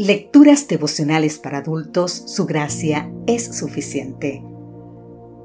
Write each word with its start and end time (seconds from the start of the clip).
Lecturas 0.00 0.68
devocionales 0.68 1.40
para 1.40 1.58
adultos, 1.58 2.12
su 2.12 2.46
gracia 2.46 3.10
es 3.26 3.56
suficiente. 3.56 4.44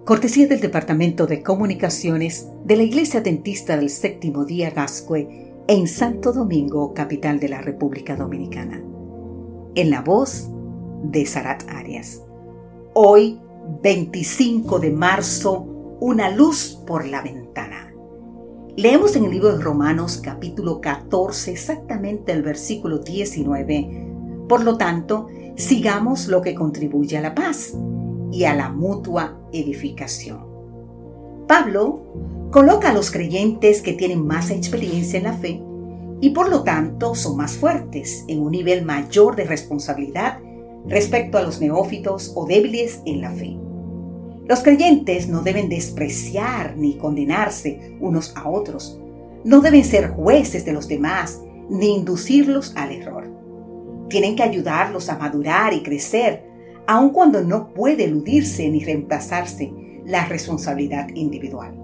Cortesía 0.05 0.45
del 0.45 0.59
Departamento 0.59 1.25
de 1.25 1.41
Comunicaciones 1.41 2.49
de 2.63 2.77
la 2.77 2.83
Iglesia 2.83 3.21
Dentista 3.21 3.75
del 3.77 3.89
Séptimo 3.89 4.45
Día 4.45 4.69
Gascue 4.69 5.55
en 5.67 5.87
Santo 5.87 6.33
Domingo, 6.33 6.93
capital 6.93 7.39
de 7.39 7.49
la 7.49 7.61
República 7.61 8.15
Dominicana. 8.15 8.79
En 9.73 9.89
la 9.89 10.01
voz 10.01 10.49
de 11.01 11.25
Sarat 11.25 11.67
Arias. 11.71 12.21
Hoy, 12.93 13.39
25 13.81 14.77
de 14.77 14.91
marzo, 14.91 15.97
una 15.99 16.29
luz 16.29 16.79
por 16.85 17.07
la 17.07 17.23
ventana. 17.23 17.91
Leemos 18.75 19.15
en 19.15 19.25
el 19.25 19.31
libro 19.31 19.57
de 19.57 19.63
Romanos 19.63 20.21
capítulo 20.23 20.79
14 20.79 21.51
exactamente 21.51 22.31
el 22.31 22.43
versículo 22.43 22.99
19 22.99 24.02
por 24.47 24.63
lo 24.63 24.77
tanto, 24.77 25.27
sigamos 25.55 26.27
lo 26.27 26.41
que 26.41 26.55
contribuye 26.55 27.17
a 27.17 27.21
la 27.21 27.35
paz 27.35 27.73
y 28.31 28.45
a 28.45 28.55
la 28.55 28.69
mutua 28.69 29.39
edificación. 29.51 30.53
Pablo 31.47 32.49
coloca 32.51 32.89
a 32.89 32.93
los 32.93 33.11
creyentes 33.11 33.81
que 33.81 33.93
tienen 33.93 34.25
más 34.25 34.49
experiencia 34.49 35.17
en 35.17 35.25
la 35.25 35.33
fe 35.33 35.61
y 36.21 36.29
por 36.29 36.49
lo 36.49 36.63
tanto 36.63 37.15
son 37.15 37.37
más 37.37 37.53
fuertes 37.53 38.23
en 38.27 38.39
un 38.39 38.51
nivel 38.51 38.85
mayor 38.85 39.35
de 39.35 39.43
responsabilidad 39.43 40.39
respecto 40.87 41.37
a 41.37 41.41
los 41.41 41.59
neófitos 41.59 42.31
o 42.35 42.45
débiles 42.45 43.01
en 43.05 43.21
la 43.21 43.31
fe. 43.31 43.57
Los 44.45 44.61
creyentes 44.61 45.27
no 45.27 45.41
deben 45.41 45.69
despreciar 45.69 46.75
ni 46.77 46.97
condenarse 46.97 47.97
unos 47.99 48.33
a 48.35 48.49
otros, 48.49 48.99
no 49.43 49.61
deben 49.61 49.83
ser 49.83 50.09
jueces 50.09 50.65
de 50.65 50.73
los 50.73 50.87
demás 50.87 51.41
ni 51.69 51.95
inducirlos 51.95 52.73
al 52.75 52.91
error. 52.91 53.32
Tienen 54.13 54.35
que 54.35 54.43
ayudarlos 54.43 55.09
a 55.09 55.17
madurar 55.17 55.73
y 55.73 55.81
crecer, 55.81 56.43
aun 56.85 57.09
cuando 57.09 57.41
no 57.41 57.73
puede 57.73 58.03
eludirse 58.03 58.69
ni 58.69 58.85
reemplazarse 58.85 59.73
la 60.05 60.25
responsabilidad 60.25 61.07
individual. 61.15 61.75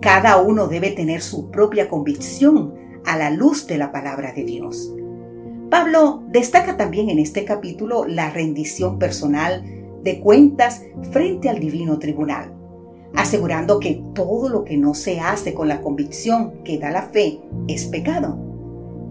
Cada 0.00 0.40
uno 0.40 0.68
debe 0.68 0.92
tener 0.92 1.22
su 1.22 1.50
propia 1.50 1.88
convicción 1.88 2.74
a 3.04 3.16
la 3.16 3.32
luz 3.32 3.66
de 3.66 3.78
la 3.78 3.90
palabra 3.90 4.32
de 4.32 4.44
Dios. 4.44 4.94
Pablo 5.70 6.22
destaca 6.28 6.76
también 6.76 7.10
en 7.10 7.18
este 7.18 7.44
capítulo 7.44 8.06
la 8.06 8.30
rendición 8.30 9.00
personal 9.00 9.64
de 10.04 10.20
cuentas 10.20 10.84
frente 11.10 11.48
al 11.48 11.58
divino 11.58 11.98
tribunal, 11.98 12.54
asegurando 13.16 13.80
que 13.80 14.00
todo 14.14 14.48
lo 14.48 14.62
que 14.62 14.76
no 14.76 14.94
se 14.94 15.18
hace 15.18 15.52
con 15.52 15.66
la 15.66 15.80
convicción 15.80 16.62
que 16.62 16.78
da 16.78 16.92
la 16.92 17.08
fe 17.08 17.40
es 17.66 17.86
pecado 17.86 18.49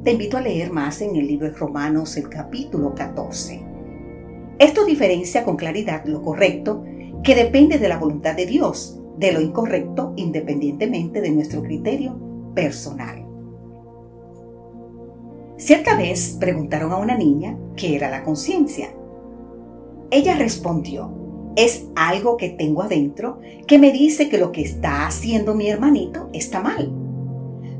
te 0.03 0.11
invito 0.11 0.37
a 0.37 0.41
leer 0.41 0.71
más 0.71 1.01
en 1.01 1.15
el 1.15 1.27
libro 1.27 1.49
de 1.49 1.57
Romanos, 1.57 2.15
el 2.15 2.29
capítulo 2.29 2.95
14. 2.95 3.61
Esto 4.57 4.85
diferencia 4.85 5.43
con 5.43 5.57
claridad 5.57 6.05
lo 6.05 6.21
correcto, 6.21 6.83
que 7.23 7.35
depende 7.35 7.79
de 7.79 7.89
la 7.89 7.97
voluntad 7.97 8.35
de 8.35 8.45
Dios, 8.45 8.99
de 9.17 9.33
lo 9.33 9.41
incorrecto, 9.41 10.13
independientemente 10.15 11.19
de 11.19 11.31
nuestro 11.31 11.61
criterio 11.61 12.17
personal. 12.55 13.25
Cierta 15.57 15.97
vez 15.97 16.37
preguntaron 16.39 16.93
a 16.93 16.97
una 16.97 17.17
niña 17.17 17.57
qué 17.75 17.95
era 17.95 18.09
la 18.09 18.23
conciencia. 18.23 18.93
Ella 20.11 20.37
respondió, 20.37 21.13
es 21.57 21.87
algo 21.95 22.37
que 22.37 22.49
tengo 22.49 22.83
adentro 22.83 23.39
que 23.67 23.77
me 23.77 23.91
dice 23.91 24.29
que 24.29 24.37
lo 24.37 24.53
que 24.53 24.61
está 24.61 25.05
haciendo 25.05 25.55
mi 25.55 25.67
hermanito 25.67 26.29
está 26.31 26.61
mal. 26.61 26.89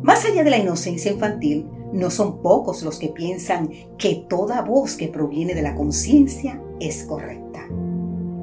Más 0.02 0.26
allá 0.26 0.44
de 0.44 0.50
la 0.50 0.58
inocencia 0.58 1.11
infantil, 1.11 1.66
no 1.92 2.09
son 2.09 2.42
pocos 2.42 2.84
los 2.84 3.00
que 3.00 3.09
piensan 3.09 3.70
que 3.98 4.26
toda 4.28 4.62
voz 4.62 4.95
que 4.95 5.08
proviene 5.08 5.54
de 5.56 5.62
la 5.62 5.76
conciencia 5.76 6.62
es 6.80 7.04
correcta. 7.04 7.66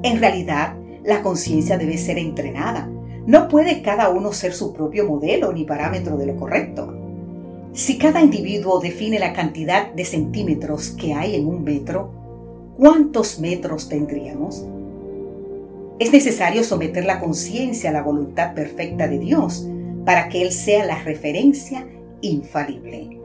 En 0.03 0.19
realidad, 0.19 0.75
la 1.03 1.23
conciencia 1.23 1.77
debe 1.77 1.97
ser 1.97 2.17
entrenada. 2.17 2.89
No 3.25 3.47
puede 3.47 3.81
cada 3.81 4.09
uno 4.09 4.33
ser 4.33 4.53
su 4.53 4.73
propio 4.73 5.05
modelo 5.05 5.53
ni 5.53 5.63
parámetro 5.63 6.17
de 6.17 6.25
lo 6.25 6.35
correcto. 6.35 6.93
Si 7.73 7.97
cada 7.97 8.21
individuo 8.21 8.79
define 8.79 9.19
la 9.19 9.33
cantidad 9.33 9.93
de 9.93 10.05
centímetros 10.05 10.89
que 10.89 11.13
hay 11.13 11.35
en 11.35 11.47
un 11.47 11.63
metro, 11.63 12.11
¿cuántos 12.77 13.39
metros 13.39 13.87
tendríamos? 13.89 14.65
Es 15.99 16.11
necesario 16.11 16.63
someter 16.63 17.05
la 17.05 17.19
conciencia 17.19 17.89
a 17.89 17.93
la 17.93 18.03
voluntad 18.03 18.53
perfecta 18.53 19.07
de 19.07 19.19
Dios 19.19 19.67
para 20.05 20.29
que 20.29 20.41
Él 20.41 20.51
sea 20.51 20.85
la 20.85 21.03
referencia 21.03 21.87
infalible. 22.21 23.19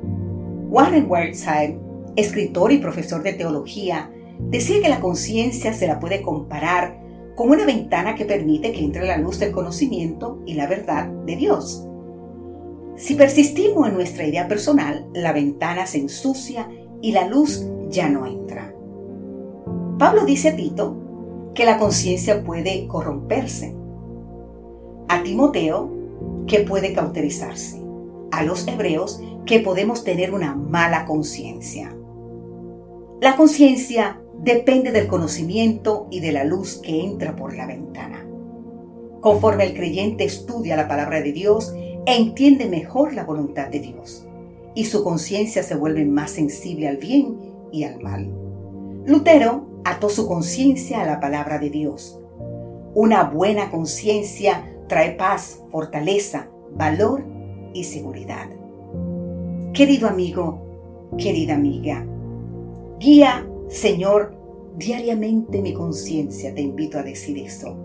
Warren 0.69 1.07
Wiersbe, 1.09 1.79
escritor 2.17 2.73
y 2.73 2.79
profesor 2.79 3.23
de 3.23 3.35
teología, 3.35 4.11
decía 4.49 4.81
que 4.81 4.89
la 4.89 5.01
conciencia 5.01 5.73
se 5.73 5.87
la 5.87 6.01
puede 6.01 6.23
comparar 6.23 7.01
con 7.37 7.51
una 7.51 7.65
ventana 7.65 8.15
que 8.15 8.25
permite 8.25 8.73
que 8.73 8.85
entre 8.85 9.07
la 9.07 9.17
luz 9.17 9.39
del 9.39 9.53
conocimiento 9.53 10.41
y 10.47 10.55
la 10.55 10.67
verdad 10.67 11.09
de 11.27 11.37
Dios. 11.37 11.87
Si 12.97 13.15
persistimos 13.15 13.89
en 13.89 13.95
nuestra 13.95 14.27
idea 14.27 14.49
personal, 14.49 15.07
la 15.15 15.33
ventana 15.33 15.87
se 15.87 15.99
ensucia 15.99 16.69
y 17.01 17.13
la 17.13 17.27
luz 17.27 17.67
ya 17.89 18.09
no 18.09 18.27
entra. 18.27 18.75
Pablo 19.99 20.25
dice 20.25 20.51
a 20.51 20.57
Tito 20.57 20.97
que 21.55 21.65
la 21.65 21.79
conciencia 21.79 22.43
puede 22.45 22.87
corromperse. 22.87 23.75
A 25.09 25.23
Timoteo 25.23 25.91
que 26.47 26.61
puede 26.61 26.93
cauterizarse 26.93 27.82
a 28.33 28.43
los 28.43 28.67
hebreos 28.67 29.23
que 29.47 29.61
podemos 29.61 30.03
tener 30.03 30.35
una 30.35 30.57
mala 30.57 31.05
conciencia. 31.05 31.95
La 33.21 33.37
conciencia 33.37 34.21
depende 34.39 34.91
del 34.91 35.07
conocimiento 35.07 36.09
y 36.11 36.19
de 36.19 36.33
la 36.33 36.43
luz 36.43 36.81
que 36.83 37.05
entra 37.05 37.37
por 37.37 37.55
la 37.55 37.67
ventana. 37.67 38.27
Conforme 39.21 39.65
el 39.65 39.75
creyente 39.75 40.25
estudia 40.25 40.75
la 40.75 40.89
palabra 40.89 41.21
de 41.21 41.33
Dios, 41.33 41.73
entiende 42.07 42.67
mejor 42.67 43.13
la 43.13 43.23
voluntad 43.23 43.69
de 43.69 43.79
Dios 43.79 44.27
y 44.75 44.87
su 44.87 45.05
conciencia 45.05 45.63
se 45.63 45.77
vuelve 45.77 46.05
más 46.05 46.33
sensible 46.33 46.89
al 46.89 46.97
bien 46.97 47.39
y 47.71 47.85
al 47.85 48.01
mal. 48.01 48.33
Lutero 49.05 49.67
ató 49.85 50.09
su 50.09 50.27
conciencia 50.27 51.03
a 51.03 51.07
la 51.07 51.21
palabra 51.21 51.59
de 51.59 51.71
Dios. 51.71 52.19
Una 52.95 53.25
buena 53.25 53.71
conciencia 53.71 54.65
trae 54.89 55.13
paz, 55.13 55.61
fortaleza, 55.71 56.49
valor 56.75 57.25
y 57.73 57.85
seguridad. 57.85 58.49
Querido 59.73 60.09
amigo, 60.09 61.11
querida 61.19 61.55
amiga, 61.55 62.07
guía, 62.99 63.47
Señor, 63.69 64.35
diariamente 64.77 65.63
mi 65.63 65.73
conciencia, 65.73 66.55
te 66.55 66.63
invito 66.63 66.99
a 66.99 67.03
decir 67.03 67.39
eso, 67.39 67.77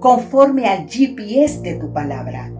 conforme 0.00 0.66
al 0.66 0.88
GPS 0.88 1.60
de 1.62 1.74
tu 1.74 1.92
palabra, 1.92 2.52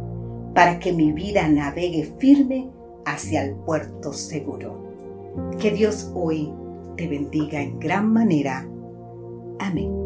para 0.55 0.79
que 0.79 0.93
mi 0.93 1.12
vida 1.12 1.49
navegue 1.49 2.05
firme 2.19 2.69
hacia 3.05 3.45
el 3.45 3.55
puerto 3.55 4.12
seguro. 4.12 4.85
Que 5.59 5.71
Dios 5.71 6.11
hoy 6.15 6.53
te 6.97 7.09
bendiga 7.09 7.61
en 7.61 7.79
gran 7.81 8.12
manera. 8.12 8.69
Amén. 9.59 10.04